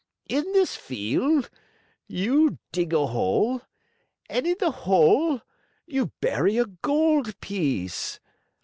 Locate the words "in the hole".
4.47-5.41